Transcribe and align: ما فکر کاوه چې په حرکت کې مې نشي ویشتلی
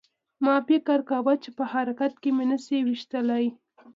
ما 0.43 0.55
فکر 0.67 0.99
کاوه 1.09 1.33
چې 1.43 1.49
په 1.57 1.63
حرکت 1.71 2.13
کې 2.21 2.29
مې 2.35 2.45
نشي 2.51 2.79
ویشتلی 2.83 3.45